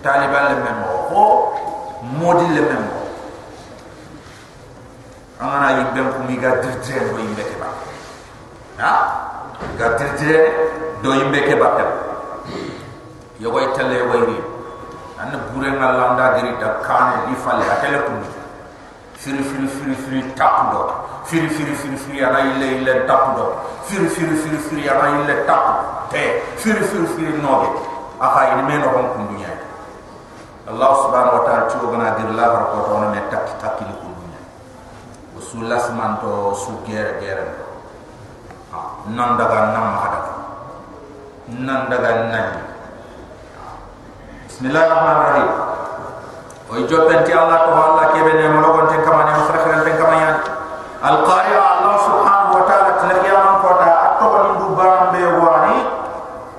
taliban 0.01 0.45
le 0.49 0.55
memo. 0.63 0.87
Ho 1.09 1.23
modi 2.01 2.47
le 2.55 2.61
memo. 2.61 2.93
Angana 5.39 5.71
yibben 5.77 6.11
kumi 6.13 6.37
ga 6.37 6.55
dirtire 6.61 6.99
do 7.09 7.17
yimbe 7.17 7.43
keba 7.43 7.67
ha 8.77 8.91
ga 9.77 9.87
dirtire 9.97 10.51
do 11.01 11.13
yimbe 11.13 11.39
keba 11.47 11.67
yogoy 13.39 13.71
telle 13.75 13.99
yogoy 13.99 14.25
rii 14.25 14.48
tele 15.29 15.37
an 15.37 15.53
burem 15.53 15.77
Allah 15.81 16.13
nda 16.13 16.27
diri 16.39 16.57
da 16.59 16.79
kane 16.81 17.25
di 17.27 17.35
falle 17.35 17.63
atele 17.69 17.97
ko 18.05 18.11
firi 19.19 19.43
firi 19.43 19.67
firi 19.67 19.95
firi 19.95 20.21
tap 20.35 20.71
do 20.71 20.81
firi 21.25 21.49
firi 21.49 21.73
firi 21.75 21.97
firi 21.97 22.23
ana 22.23 22.39
ile 22.39 22.67
ile 22.81 23.05
tap 23.05 23.35
do 23.35 23.45
firi 23.85 24.07
firi 24.09 24.35
firi 24.35 24.57
firi 24.57 24.89
ana 24.89 25.21
ile 25.23 25.45
tap 25.45 26.09
te 26.09 26.41
firi 26.57 26.81
firi 26.83 27.05
firi 27.15 27.33
no 27.41 27.59
be 27.61 27.69
aka 28.23 28.53
ini 28.53 28.63
men 28.63 28.81
no 28.81 28.89
kon 28.89 29.27
dunya 29.27 29.51
Allah 30.69 30.91
subhanahu 31.01 31.33
wa 31.41 31.43
ta'ala 31.49 31.65
chuo 31.73 31.89
gana 31.91 32.13
dir 32.17 32.29
la 32.37 32.45
har 32.45 32.63
ko 32.73 32.77
to 32.85 32.93
ne 33.11 33.21
tak 33.33 33.45
tak 33.61 33.81
ni 33.81 33.93
kun 33.99 34.13
dunya 34.17 34.41
usulas 35.37 35.89
man 35.97 36.17
to 36.21 36.53
su 36.55 36.71
gere 36.87 37.19
gere 37.19 37.45
nan 39.09 39.37
daga 39.37 39.73
nam 39.73 39.87
hada 39.99 40.21
nan 41.49 41.89
daga 41.89 42.11
nan 42.31 42.68
bismillahirrahmanirrahim. 44.59 45.49
Oy 46.67 46.83
jopenti 46.91 47.31
Allah 47.31 47.63
to 47.63 47.71
Allah 47.79 48.05
kebe 48.11 48.27
ne 48.35 48.51
mo 48.51 48.59
logon 48.59 48.91
ten 48.91 49.07
kamane 49.07 49.31
mo 49.39 49.47
frekhren 49.47 49.87
ten 49.87 49.95
kamane 49.95 50.35
al 50.99 51.23
qari'a 51.23 51.63
Allah 51.79 51.95
subhanahu 52.03 52.59
wa 52.59 52.63
ta'ala 52.67 52.91
tlaqiyam 52.99 53.63
ko 53.63 53.69
ta 53.79 53.87
atto 53.87 54.25
ko 54.27 54.37
ndu 54.59 54.67
baram 54.75 55.15
be 55.15 55.23
wani 55.39 55.75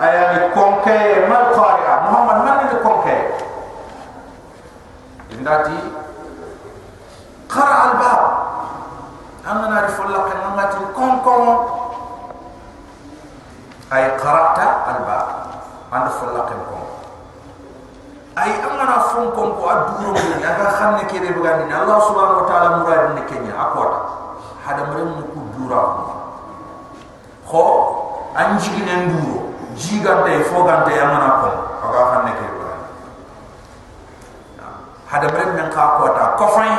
ayani 0.01 0.49
konke 0.57 1.29
mal 1.29 1.53
qari'a 1.53 1.95
muhammad 2.09 2.39
man 2.41 2.57
ni 2.73 2.77
konke 2.81 3.17
indati 5.37 5.77
qara 7.53 7.77
al 7.85 7.93
bab 8.01 8.21
amna 9.45 9.77
ri 9.85 9.91
fulla 9.93 10.25
kan 10.25 10.41
ngati 10.57 10.81
kon 10.97 11.13
kon 11.21 11.45
ay 13.93 14.09
qara'ta 14.17 14.67
al 14.89 14.99
bab 15.05 15.27
and 15.93 16.09
fulla 16.17 16.49
kan 16.49 16.61
ay 18.41 18.57
amana 18.65 19.13
fon 19.13 19.29
kon 19.37 19.53
ko 19.53 19.63
aduro 19.69 20.17
ni 20.17 20.41
aga 20.41 20.73
xamne 20.73 21.05
ke 21.05 21.21
be 21.21 21.29
bugandi 21.37 21.69
ni 21.69 21.75
allah 21.77 22.01
subhanahu 22.09 22.41
wa 22.41 22.47
ta'ala 22.49 22.69
murad 22.81 23.13
ni 23.13 23.23
kenya 23.29 23.53
akota 23.53 24.01
hada 24.65 24.89
mare 24.89 25.05
mu 25.05 25.21
ku 25.29 25.41
dura 25.61 25.81
ko 27.45 27.63
anji 28.33 28.81
ne 28.81 28.95
nduro 29.13 29.53
jigante 29.77 30.41
fo 30.49 30.65
gante 30.65 30.93
amana 30.97 31.29
ko 31.45 31.49
aga 31.85 32.01
xamne 32.17 32.33
ke 32.33 32.47
be 32.49 32.65
hada 35.13 35.27
mare 35.29 35.45
men 35.53 35.69
ka 35.69 35.85
kota 36.01 36.25
kofrin 36.41 36.77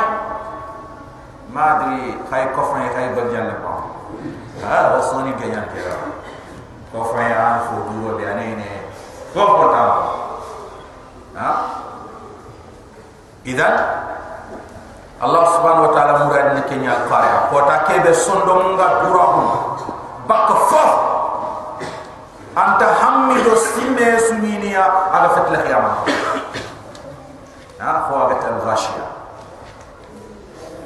madri 1.54 2.18
khay 2.26 2.50
kofrin 2.58 2.90
khay 2.90 3.14
bal 3.14 3.30
janna 3.30 3.54
ko 3.62 3.70
ha 4.66 4.98
wasoni 4.98 5.38
ganyan 5.38 5.70
ke 5.70 5.86
kofrin 6.90 7.30
an 7.30 7.70
fo 7.70 7.86
duro 7.86 8.18
be 8.18 8.26
anene 8.26 8.82
ko 9.38 9.46
ko 9.46 9.66
ha? 11.36 11.50
Idan 13.42 13.76
Allah 15.22 15.44
subhanahu 15.54 15.86
wa 15.90 15.94
ta'ala 15.94 16.14
murad 16.26 16.48
ni 16.58 16.62
kenya 16.66 17.06
qara 17.06 17.50
ko 17.54 17.62
ta 17.70 17.86
ke 17.86 18.02
be 18.02 18.10
sondo 18.14 18.74
nga 18.74 19.06
durahu 19.06 19.42
bak 20.26 20.50
fo 20.70 20.86
anta 22.58 22.88
hamido 23.02 23.54
simme 23.54 24.18
suminia 24.18 24.82
ala 25.14 25.30
fatla 25.34 25.62
khiyama 25.62 25.92
ha? 27.82 27.90
Ko 28.10 28.12
aga 28.26 28.36
tal 28.42 28.58
ghashiya 28.66 29.06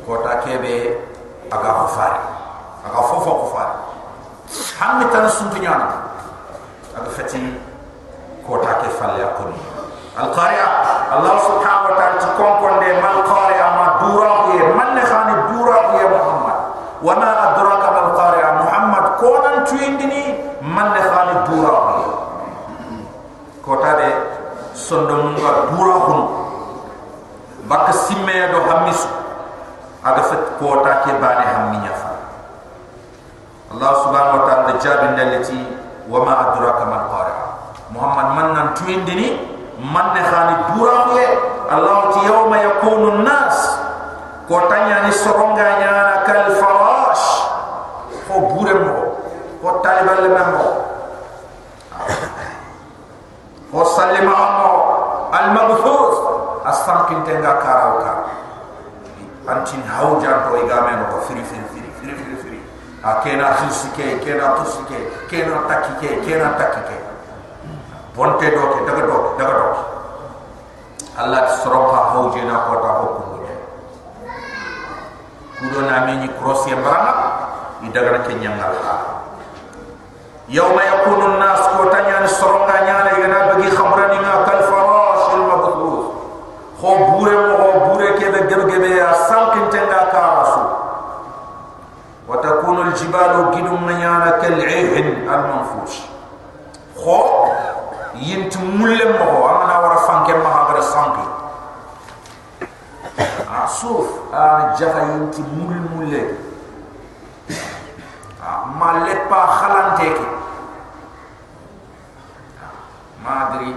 ko 0.03 0.19
ta 0.23 0.43
ke 0.43 0.59
be 0.59 0.75
aga 1.51 1.71
khufari 1.83 2.21
aga 2.87 3.01
fo 3.07 3.15
fo 3.23 3.31
khufari 3.47 3.75
hammi 4.79 5.05
tan 5.15 5.25
suntunyana 5.31 5.87
aga 6.91 7.09
fati 7.11 7.39
ko 8.43 8.59
ta 8.63 8.83
ke 8.83 8.91
falle 8.99 9.23
akoni 9.23 9.74
القارئة 10.18 10.68
الله 11.16 11.34
سبحانه 11.38 11.82
وتعالى 11.88 12.18
تكون 12.20 12.52
كون 12.60 12.74
دي 12.80 12.92
ما 13.02 13.10
القارئة 13.10 13.66
ما 13.78 13.86
دورا 14.02 14.32
هي 14.50 14.58
من 14.74 15.00
خاني 15.10 15.34
دورا 15.54 15.78
هي 15.94 16.02
محمد 16.14 16.58
وما 17.02 17.30
أدراك 17.48 17.82
ما 17.94 18.00
القارئة 18.08 18.50
محمد 18.62 19.04
كون 19.20 19.64
تويندني 19.64 20.24
من 20.62 20.88
خاني 21.14 21.34
دورا 21.48 21.78
هي 21.90 22.04
كوتا 23.64 23.92
دي 23.98 24.10
سندمونغا 24.74 25.52
دورا 25.72 25.96
هن 26.08 26.20
بك 27.70 27.90
سيمي 27.90 28.46
دو 28.52 28.60
هميسو 28.70 29.08
aga 30.00 30.22
fet 30.32 30.42
kota 30.56 31.04
ke 31.04 31.12
bani 31.20 31.44
hamminya 31.44 31.92
fa 31.92 32.08
Allah 33.76 33.92
subhanahu 34.00 34.36
wa 34.40 34.44
ta'ala 34.48 34.72
jabin 34.80 35.12
dalati 35.12 35.60
wa 36.08 36.24
ma 36.24 36.32
adraka 36.56 36.84
mal 36.88 37.04
man 39.79 40.13
ne 40.15 40.21
khani 40.23 40.55
dura 40.71 41.11
ye 41.19 41.25
allah 41.69 42.13
ti 42.13 42.19
yawma 42.23 42.57
yakunu 42.61 43.23
nas 43.23 43.57
ko 44.47 44.69
tanya 44.69 45.09
ni 45.09 45.11
soronga 45.11 45.81
nyana 45.81 46.21
kal 46.23 46.53
farash 46.55 47.27
ko 48.29 48.53
bure 48.53 48.73
mo. 48.77 48.97
Ko 49.61 49.81
talibal 49.81 50.21
le 50.21 50.29
mo. 50.29 50.65
Ko 53.73 53.81
sallima 53.97 54.37
mo. 54.61 54.71
Al 55.33 55.49
mabthus 55.57 56.15
asfan 56.65 57.09
kin 57.09 57.19
tenga 57.25 57.57
karauka 57.57 58.13
antin 59.45 59.81
hawja 59.85 60.49
ko 60.49 60.61
igame 60.61 60.93
no 60.97 61.05
ko 61.09 61.17
firi 61.25 61.41
firi 61.41 61.65
firi 61.73 61.89
firi 61.97 62.13
firi 62.13 62.35
firi. 62.37 62.59
Akena 63.01 63.57
khisike 63.57 64.21
kena 64.21 64.61
tusike 64.61 65.29
kena 65.29 65.65
takike 65.69 66.21
kena 66.21 66.53
takike 66.57 66.97
bonte 68.15 68.47
do 68.47 68.63
daga 68.87 69.03
do 69.09 69.17
Allah 71.15 71.47
soropa 71.63 72.11
hauje 72.11 72.43
na 72.43 72.67
ko 72.67 72.79
ta 72.79 72.91
ko 72.99 73.05
kundu 73.19 73.39
kudo 75.59 75.79
na 75.87 76.03
me 76.07 76.19
ni 76.19 76.27
cross 76.39 76.67
ya 76.67 76.75
barama 76.79 77.27
i 77.83 77.87
daga 77.91 78.11
na 78.15 78.19
kenya 78.27 78.51
ngal 78.55 78.75
ha 78.83 78.95
yawma 80.51 80.83
yakunu 80.83 81.35
an-nas 81.35 81.63
ko 81.75 81.87
tanya 81.87 82.23
ni 82.23 82.29
soronga 82.31 82.75
nyana 82.83 83.09
igana 83.15 83.55
bagi 83.55 83.71
khamrani 83.71 84.17
nga 84.19 84.43
kal 84.43 84.59
farash 84.67 85.25
al 85.35 85.43
mabthus 85.47 86.05
kho 86.79 86.89
bure 87.15 87.35
mo 87.35 87.53
kho 87.55 87.69
bure 87.87 88.07
ke 88.19 88.25
be 88.31 88.39
gebe 88.51 88.63
gebe 88.67 88.89
ya 88.95 89.15
sankin 89.27 89.71
tenga 89.71 90.11
ka 90.11 90.23
rasu 90.43 90.63
wa 92.27 92.35
takunu 92.43 92.91
al-jibalu 92.91 93.55
gidum 93.55 93.87
nyana 93.87 94.39
kal 94.43 94.59
'ihn 94.59 95.23
al-manfush 95.23 96.03
kho 96.99 97.19
yinti 98.15 98.59
mulle 98.59 99.05
mo 99.19 99.43
amana 99.43 99.75
wara 99.83 99.99
fanke 100.07 100.33
ma 100.39 100.49
ha 100.51 100.61
bara 100.71 100.83
sanki 100.83 101.25
asuf 103.55 104.07
a 104.31 104.71
jaha 104.79 105.03
yinti 105.11 105.43
mulle 105.43 105.79
mulle 105.91 106.21
ma 108.79 109.03
lepa 109.03 109.39
khalante 109.59 110.07
ki 110.15 110.27
madri 113.19 113.75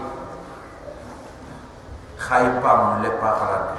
khaypa 2.19 2.71
mo 2.79 3.03
lepa 3.03 3.29
khalante 3.43 3.75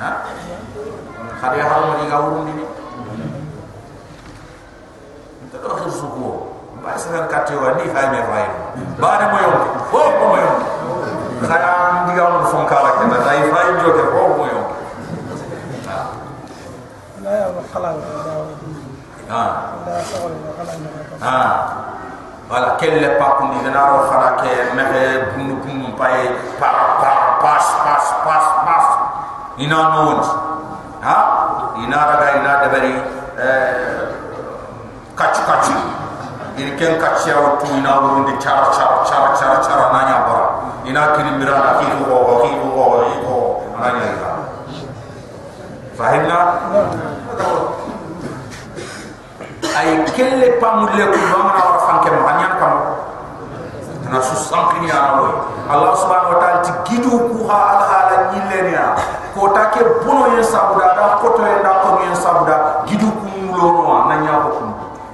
ha 0.00 0.10
khadi 1.40 1.60
ha 1.60 1.76
mo 1.84 1.92
diga 2.00 2.16
wurundi 2.24 2.52
ni 2.56 2.64
ntado 5.44 5.68
khirsuko 5.76 6.56
ba 6.78 6.94
sa 6.94 7.26
katti 7.26 7.58
wa 7.58 7.74
ni 7.74 7.90
fa 7.90 8.06
me 8.14 8.20
fay 8.22 8.46
ba 9.02 9.18
ne 9.18 9.24
mo 9.34 9.38
yonki 9.42 9.70
fo 9.90 9.98
ko 9.98 10.24
mo 10.30 10.36
yonki 10.38 10.66
khaya 11.42 12.06
ndiga 12.06 12.22
on 12.38 12.46
fon 12.46 12.62
kala 12.70 13.02
ke 13.02 13.04
na 13.10 13.18
dai 13.26 13.42
fay 13.50 13.68
joke 13.82 14.04
fo 14.14 14.20
mo 14.38 14.44
yonki 14.46 14.76
la 17.18 17.34
ha. 19.28 19.42
Ha. 21.20 21.38
Wala 22.48 22.80
kelle 22.80 23.20
pa 23.20 23.36
ko 23.36 23.52
ni 23.52 23.60
na 23.68 23.82
ro 23.92 24.08
khara 24.08 24.30
ke 24.40 24.72
me 24.72 24.84
bunu 25.36 25.54
bunu 25.60 25.88
pay 26.00 26.32
pa 26.56 26.70
pa 27.00 27.12
pas 27.44 27.66
pas 27.84 28.06
pas 28.24 28.46
pas. 28.64 28.86
Ina 29.58 29.78
no 29.92 30.22
ha? 31.04 31.18
Ina 31.76 31.98
raga 32.08 32.28
ina 32.40 32.52
dabari 32.64 32.92
eh 33.38 33.98
kachu 35.18 35.42
kachu 35.46 35.76
ini 36.58 36.74
ken 36.74 36.98
kaccia 36.98 37.38
o 37.38 37.58
tu 37.62 37.70
ina 37.74 38.02
wuru 38.02 38.26
di 38.26 38.34
cara 38.42 38.66
cara 38.74 39.02
cara 39.06 39.30
cara 39.34 39.58
cara 39.62 39.84
nanya 39.94 40.16
bara 40.26 40.46
ina 40.86 41.14
kini 41.14 41.30
mirana 41.38 41.78
ki 41.78 41.86
ko 42.02 42.18
ko 42.18 42.34
ki 42.42 42.50
ko 42.58 42.68
ko 42.74 42.84
ko 43.22 43.36
ila 43.78 44.32
fahimna 45.94 46.38
ay 49.78 50.02
kelle 50.10 50.58
pamulle 50.58 51.04
ko 51.06 51.18
bamana 51.30 51.62
wara 51.62 51.80
fanke 51.86 52.10
mo 52.10 52.26
hanyan 52.26 52.52
kam 52.58 52.74
na 54.10 54.18
su 54.18 54.34
sankini 54.34 54.90
ya 54.90 55.14
no 55.22 55.46
allah 55.70 55.94
subhanahu 55.94 56.34
wa 56.34 56.38
ta'ala 56.42 56.58
ti 56.66 56.72
gidu 56.90 57.14
ku 57.30 57.46
ha 57.46 57.58
al 57.78 57.80
hala 57.86 58.16
nyilenia 58.34 58.98
ko 59.38 59.54
take 59.54 59.78
bono 60.02 60.34
yen 60.34 60.42
sabuda 60.42 60.98
da 60.98 61.22
ko 61.22 61.30
to 61.38 61.42
en 61.46 61.62
da 61.62 61.72
ko 61.86 62.02
yen 62.02 62.16
sabuda 62.18 62.82
gidu 62.90 63.06
ku 63.22 63.28
lo 63.54 63.66
no 63.86 63.94
nanya 64.10 64.34
ko 64.42 64.48
ku 64.58 64.64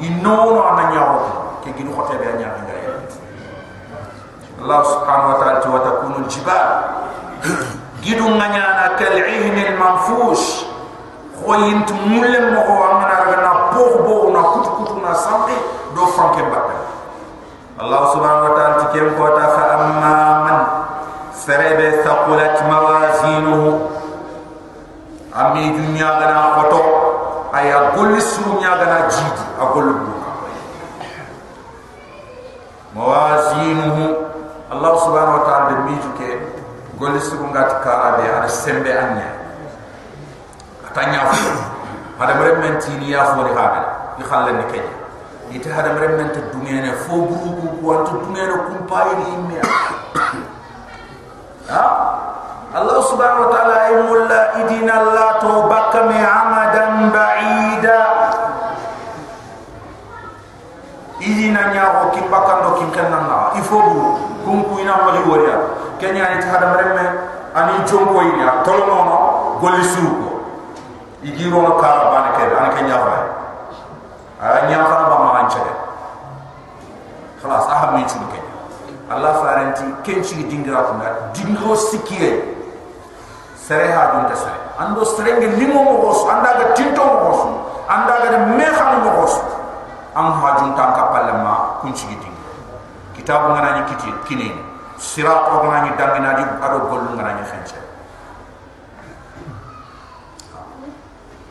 inono 0.00 0.60
ananya 0.72 1.02
ko 1.12 1.18
ke 1.60 1.68
gidu 1.76 1.92
khote 1.92 2.16
be 2.16 2.24
anya 2.24 2.48
ngare 2.64 2.80
Allah 4.64 4.80
subhanahu 4.80 5.28
wa 5.28 5.36
ta'ala 5.44 5.60
wa 5.68 5.80
takunu 5.84 6.18
jibal. 6.24 6.68
Gidu 8.04 8.24
nganya 8.24 8.64
na 8.80 8.86
kal 8.96 9.12
ihn 9.12 9.52
khoyint 11.44 11.88
mulle 12.08 12.40
mo 12.50 12.60
ko 12.64 12.72
amana 12.80 13.14
raga 13.20 13.36
na 13.44 13.52
bo 13.76 13.84
bo 14.00 14.14
na 14.32 14.40
kutu 14.56 14.70
kutu 14.80 14.96
na 15.04 15.12
sambe 15.12 15.52
do 15.92 16.08
franke 16.16 16.40
batta 16.48 16.74
Allah 17.74 18.02
subhanahu 18.16 18.48
wa 18.48 18.54
ta'ala 18.56 18.74
tikem 18.86 19.12
ko 19.18 19.34
ta 19.36 19.46
fa 19.52 19.64
amma 19.76 20.16
man 20.46 20.58
sarebe 21.34 22.00
thaqulat 22.06 22.62
mawazinuhu. 22.64 23.90
Ami 25.34 25.74
dunya 25.74 26.06
gana 26.22 26.54
khoto 26.54 26.80
aya 27.50 27.90
golli 27.98 28.22
suru 28.22 28.62
nya 28.62 28.78
gana 28.78 29.10
jidi 29.10 29.44
a 29.58 29.64
buka 29.74 30.30
mawazinuhu. 32.94 34.04
Allah 34.70 34.92
subhanahu 35.02 35.38
wa 35.38 35.44
ta'ala 35.44 35.64
de 35.68 35.76
miju 35.90 36.10
ke 36.14 36.30
golli 36.94 37.18
suru 37.20 37.50
ngat 37.50 37.82
kara 37.82 38.22
be 38.22 38.24
ada 38.30 38.46
sembe 38.48 38.88
anya 38.88 39.43
atanya 40.94 41.26
fu 41.26 41.50
ada 42.22 42.38
mere 42.38 42.54
menti 42.62 42.94
ni 43.02 43.10
ya 43.18 43.34
fu 43.34 43.42
ni 43.42 43.50
hada 43.50 44.14
ni 44.14 44.22
khalle 44.22 44.54
ni 44.54 44.64
kenya 44.70 44.94
ite 45.50 45.66
hada 45.74 45.90
mere 45.98 46.14
menti 46.14 46.38
dunya 46.54 46.86
ne 46.86 46.94
fo 47.02 47.18
buru 47.26 47.50
ku 47.58 47.66
ku 47.82 47.84
antu 47.90 48.22
dunya 48.22 48.46
ne 48.46 48.56
kum 48.62 48.78
payi 48.86 49.12
ni 49.18 49.34
me 49.50 49.58
ha 51.66 51.84
Allah 52.74 52.98
subhanahu 53.06 53.46
wa 53.46 53.50
ta'ala 53.54 53.74
ay 53.86 53.94
mulla 54.10 54.40
idina 54.66 55.06
la 55.14 55.38
to 55.38 55.70
bakame 55.70 56.18
amadan 56.18 57.06
ba'ida. 57.14 58.00
Idina 61.22 61.70
nyaho 61.70 62.10
ki 62.10 62.26
bakando 62.26 62.74
ki 62.82 62.90
kanna 62.90 63.54
ifo 63.62 63.78
bu 63.78 63.98
kunku 64.42 64.82
ina 64.82 65.06
mali 65.06 65.22
wariya 65.22 65.54
kenya 66.02 66.34
ni 66.34 66.42
hada 66.42 66.74
mereme 66.74 67.06
ani 67.54 67.78
jonko 67.86 68.18
ini 68.26 68.42
a 68.42 68.58
tolono 68.66 68.98
no 69.06 69.18
golli 69.62 69.86
suko 69.86 70.33
igiro 71.24 71.64
no 71.64 71.80
kara 71.80 72.12
bana 72.12 72.30
ke 72.36 72.44
an 72.52 72.68
kenya 72.76 72.96
fa 73.00 73.16
a 74.44 74.68
nya 74.68 74.84
fa 74.84 75.08
ba 75.08 75.16
ma 75.18 75.30
anche 75.40 75.62
khalas 77.40 77.66
aham 77.72 77.96
ni 77.96 78.04
chuke 78.04 78.40
allah 79.08 79.32
faranti 79.40 79.84
kenchi 80.04 80.44
dingira 80.48 80.84
ko 80.84 80.92
na 81.00 81.32
dingo 81.32 81.72
sikiye. 81.76 82.52
Sere 83.64 83.88
ha 83.96 84.12
dun 84.12 84.28
ta 84.28 84.36
sere. 84.36 84.60
Ando 84.76 85.04
strenge 85.04 85.56
limo 85.56 85.80
mo 85.84 85.94
gos 86.04 86.28
anda 86.28 86.52
ga 86.60 86.76
tinto 86.76 87.00
mo 87.00 87.16
gos 87.24 87.40
anda 87.88 88.20
ga 88.20 88.38
me 88.52 88.64
kham 88.64 89.00
mo 89.00 89.10
gos 89.24 89.40
am 90.12 90.36
ha 90.36 90.48
dun 90.60 90.76
tan 90.76 90.92
ka 90.92 91.08
palama 91.08 91.80
kunchi 91.80 92.04
dingira. 92.08 92.52
Kitabu 93.16 93.56
ngana 93.56 93.80
ni 93.80 93.82
kiti 93.88 94.12
kini 94.28 94.48
sirat 95.00 95.48
ko 95.48 95.64
ngana 95.64 95.88
ni 95.88 95.90
dangina 95.96 96.36
di 96.36 96.44
ado 96.60 96.92
gollu 96.92 97.16
ngana 97.16 97.40
ni 97.40 97.44
khenche 97.48 97.80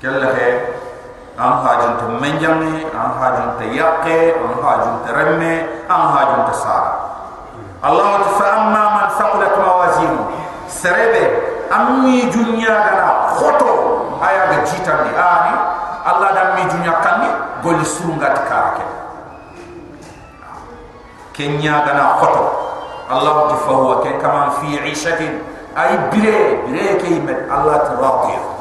kella 0.03 0.35
he 0.35 0.47
an 1.39 1.53
hajun 1.63 1.93
to 1.95 2.05
menjame 2.19 2.83
an 2.91 3.09
hajun 3.19 3.55
to 3.55 3.65
yakke 3.71 4.35
an 4.35 4.51
hajun 4.59 4.95
to 5.07 5.11
remme 5.15 5.53
an 5.87 6.01
hajun 6.11 6.41
to 6.43 6.53
sara 6.59 6.91
allah 7.79 8.19
ta 8.19 8.31
fa 8.35 8.47
amma 8.59 8.83
man 8.95 9.07
thaqulat 9.15 9.55
mawazinu 9.63 10.27
serebe 10.67 11.23
ammi 11.71 12.27
dunya 12.35 12.75
gana 12.83 13.31
khoto 13.39 13.71
aya 14.19 14.51
ga 14.51 14.59
jitandi 14.67 15.15
ani 15.15 15.55
allah 16.11 16.29
da 16.35 16.43
mi 16.59 16.67
dunya 16.67 16.99
kanni 16.99 17.31
golli 17.63 17.87
surunga 17.87 18.27
tikarake 18.35 18.83
kenya 21.31 21.79
gana 21.87 22.19
khoto. 22.19 22.43
Allah 23.09 23.51
ta 23.51 23.55
fa 23.67 23.71
huwa 23.73 23.99
kama 24.21 24.51
fi 24.63 24.79
ishatin. 24.89 25.43
Ay 25.75 25.97
bire 26.13 26.63
bire 26.65 26.97
yimet 27.03 27.49
allah 27.51 27.81
ta 27.83 27.93
radiya 27.99 28.52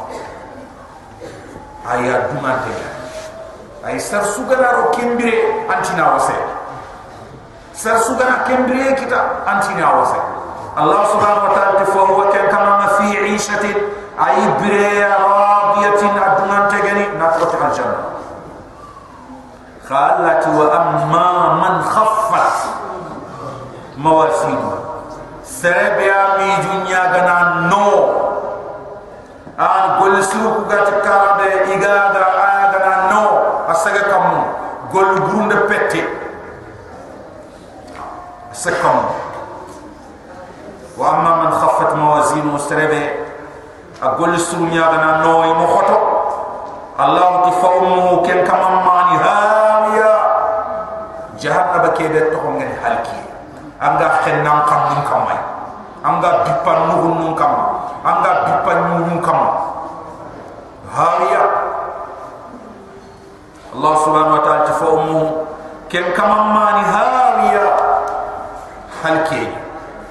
aya 1.83 2.31
dumante 2.31 2.71
ay 3.83 3.99
sar 3.99 4.23
sugana 4.23 4.71
ro 4.79 4.85
kembire 4.95 5.67
antina 5.67 6.15
wase 6.15 6.37
sar 7.75 7.99
sugana 8.07 8.47
kembire 8.47 8.95
kita 8.95 9.43
antina 9.43 9.91
wase 9.99 10.19
allah 10.79 11.03
subhanahu 11.11 11.51
wa 11.51 11.55
ta'ala 11.59 11.83
fa 11.85 12.01
huwa 12.07 12.25
kan 12.31 12.47
kama 12.47 12.87
fi 13.03 13.07
'ishatin 13.35 13.77
ay 14.15 14.39
bire 14.63 15.03
radiyatin 15.03 16.15
adumante 16.15 16.79
gani 16.79 17.05
nafrat 17.19 17.51
aljanna 17.59 18.01
khalati 19.83 20.49
wa 20.55 20.65
amma 20.71 21.29
man 21.59 21.75
khaffat 21.83 22.57
mawasinu 23.99 24.73
serbia 25.43 26.39
mi 26.39 26.49
dunya 26.63 27.03
gana 27.11 27.67
no 27.67 27.87
an 29.63 29.87
gol 30.03 30.15
suku 30.19 30.67
gat 30.67 30.91
karabe 31.07 31.71
igaga 31.71 32.25
aga 32.35 32.79
na 32.83 32.95
no 33.11 33.23
asaga 33.71 34.03
kam 34.11 34.27
gol 34.91 35.11
burunde 35.23 35.69
pette 35.71 36.03
sakam 38.51 39.07
wa 40.99 41.05
amma 41.15 41.31
man 41.47 41.53
khaffat 41.55 41.95
mawazin 41.95 42.47
mustarebe 42.51 43.03
a 44.03 44.09
gol 44.19 44.35
sunya 44.39 44.91
gana 44.91 45.23
no 45.23 45.47
i 45.47 45.53
mo 45.55 45.67
khoto. 45.71 45.99
Allah 46.93 47.49
ti 47.49 47.53
fawmu 47.57 48.21
ken 48.21 48.45
kam 48.45 48.85
mani 48.85 49.17
hamiya. 49.17 50.13
Jahannaba 51.41 51.97
ke 51.97 52.05
be 52.13 52.21
to 52.31 52.39
ngen 52.39 52.73
halki. 52.83 53.17
Anga 53.81 54.23
khennam 54.23 54.63
kam 54.69 54.81
mun 54.93 55.03
kamay 55.03 55.41
anga 56.03 56.43
bipan 56.43 56.79
nuhun 56.91 57.15
nun 57.23 57.33
anga 58.03 58.33
bipan 58.51 58.79
nyun 59.07 59.19
kam 59.23 59.41
hariya 60.91 61.43
Allah 63.73 63.95
subhanahu 64.05 64.37
wa 64.37 64.43
ta'ala 64.45 64.63
tafa 64.69 64.87
ummu 64.91 65.23
ken 65.89 66.13
kam 66.13 66.29
mani 66.53 66.85
hariya 66.85 67.67
halki. 69.01 69.49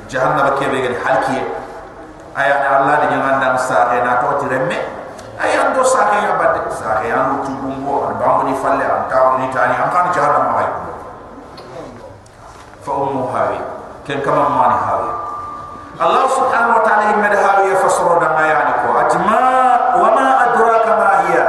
Jahannam 0.09 0.57
ke 0.57 0.65
be 0.67 0.81
gen 0.81 0.97
halki. 0.97 1.39
Aya 2.33 2.81
Allah 2.81 3.05
de 3.05 3.07
nyan 3.13 3.37
dan 3.37 3.53
sa 3.59 3.93
e 3.93 4.01
na 4.01 4.17
to 4.23 4.41
tiremme 4.41 4.79
aya 5.35 5.69
ndo 5.75 5.83
sa 5.83 6.09
ke 6.09 6.17
ya 6.25 6.39
bad 6.39 6.63
sa 6.71 7.03
ke 7.03 7.11
ya 7.11 7.27
no 7.27 7.43
tu 7.43 7.51
bumbo 7.59 8.07
ba 8.17 8.41
ni 8.47 8.53
falle 8.55 8.87
ta 9.11 9.19
ni 9.35 9.51
tani 9.51 9.75
an 9.75 9.89
kan 9.91 10.07
jahannam 10.15 10.53
ma 10.55 10.63
fa 12.81 12.91
ummu 12.95 13.29
hariya 13.35 13.65
ken 14.07 14.23
kam 14.23 14.37
mani 14.37 14.77
hariya 14.79 15.30
Allah 15.99 16.25
subhanahu 16.31 16.79
wa 16.79 16.83
ta'ala 16.87 17.03
yimma 17.11 17.27
hawiya 17.33 17.75
fasro 17.83 18.15
da 18.23 18.31
ayani 18.39 18.73
ko 18.85 18.89
atma 18.95 19.41
wa 19.99 20.07
ma 20.15 20.27
adraka 20.47 20.91
ma 20.95 21.09
hiya. 21.27 21.45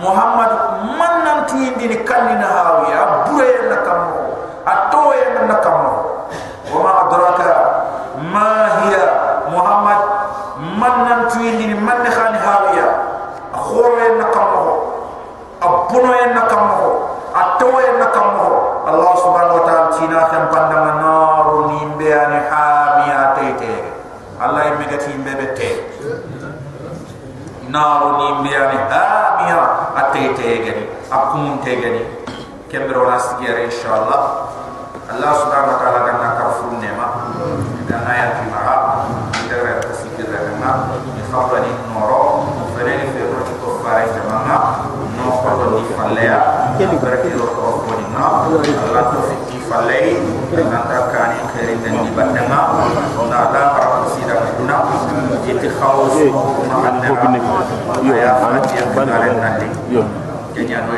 Muhammad 0.00 0.50
man 0.96 1.14
nan 1.26 1.38
tindi 1.50 1.84
ni 1.90 1.98
kanina 2.06 2.46
hawiya 2.46 3.26
bure 3.28 3.50
na 3.68 3.78
kamo 3.82 4.20
atoye 4.64 5.26
na 5.48 5.56
kamo 5.58 5.92
wa 6.70 6.78
ma 6.84 6.90
adraka 7.08 7.50
ma 8.30 8.48
hiya 8.84 9.04
Muhammad 9.50 10.00
man 10.78 10.94
nan 11.08 11.20
tindi 11.32 11.72
ni 11.72 11.76
man 11.76 12.00
khani 12.06 12.38
hawiya 12.40 13.10
khore 13.52 14.06
na 14.18 14.26
kamo 14.32 14.64
abuno 15.60 16.10
na 16.34 16.42
kamo 16.48 16.88
atoye 17.34 17.90
na 17.98 18.06
kamo 18.14 18.48
Allah 18.90 19.12
subhanahu 19.22 19.60
wa 19.60 19.64
ta'ala 19.68 19.86
tina 19.94 20.20
kan 20.32 20.44
pandang 20.50 20.98
naru 20.98 21.58
ni 21.70 21.80
beani 22.00 22.40
hamia 22.50 23.36
tete 23.38 23.74
Allah 24.40 24.72
yang 24.72 24.76
megati 24.80 25.12
mbebe 25.20 25.46
te 25.54 25.70
naru 27.70 28.08
ni 28.18 28.28
beani 28.48 28.78
hamia 28.90 29.60
atete 30.00 30.48
gani 30.64 30.84
akum 31.40 31.56
te 31.64 31.72
gani 31.80 32.04
kembro 32.68 33.08
nasigere 33.08 33.64
inshallah 33.64 34.52
Allah 35.08 35.32
subhanahu 35.40 35.72
wa 35.72 35.78
ta'ala 35.80 36.00
kan 36.04 36.16
nakafur 36.20 36.70
nema 36.76 37.06
dan 37.88 38.04
ayat 38.04 38.44
maha 38.52 39.08
dere 39.48 39.80
tasikir 39.80 40.28
dana 40.28 40.92
ni 41.16 41.22
khabani 41.32 41.72
noro 41.96 42.44
fereni 42.76 43.08
fe 43.16 43.24
roti 43.24 43.56
ko 43.64 43.80
fare 43.80 44.04
jamanga 44.12 44.84
no 45.16 45.40
ko 45.40 45.80
ni 45.80 45.88
falea 45.96 46.38
berarti 46.76 47.32
ro 47.32 47.48
ko 47.56 47.88
ko 47.88 47.92
ni 47.96 48.04
na 48.12 48.44
Allah 48.44 49.04
to 49.08 49.18
fi 49.48 49.56
falei 49.64 50.20
nanta 50.52 51.08
kani 51.08 51.40
khere 51.56 51.72
den 51.80 52.04
di 52.04 52.10
bandanga 52.12 52.60
na 53.32 53.40
da 53.48 53.62
para 53.80 54.04
sida 54.12 54.36
kuna 54.60 54.76
jiti 55.48 55.72
ma 56.68 56.76
anna 56.84 57.08
yo 57.08 58.84
kanare 58.92 59.30
nandi 59.40 59.68
yo. 59.88 60.04
kenya 60.54 60.82
no 60.84 60.92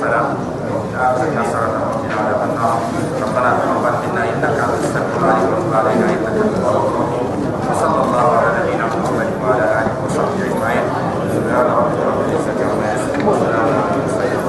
السلام 0.00 0.34
آخر 0.98 1.26
نصرة 1.40 1.68
من 2.02 2.10
على 2.18 2.44
النار 2.44 2.78
ربنا 3.22 3.50
تقبلنا 3.60 4.24
إنك 4.24 4.58
أنت 4.64 4.84
السميع 4.84 5.16
العليم 5.20 5.72
وعلينا 5.72 6.06
إنك 6.10 6.36
الغفور 6.56 7.08
وصلى 7.70 8.02
الله 8.04 8.26
على 8.38 8.48
نبينا 8.58 8.84
محمد 8.86 9.28
وعلى 9.42 9.64
آله 9.64 9.92
وصحبه 10.06 10.44
أجمعين 10.46 10.84
سبحان 11.36 11.66
ربك 11.78 11.98
رب 12.08 12.20
العزة 12.28 12.58
عما 12.70 12.92
يصفون 12.94 13.28
وسلام 13.28 13.66
على 13.68 13.92
المرسلين 13.96 14.40